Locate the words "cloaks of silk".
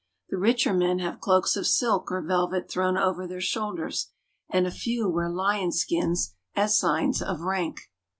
1.19-2.11